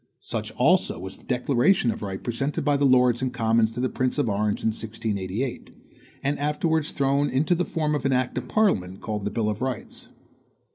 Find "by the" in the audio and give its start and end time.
2.65-2.87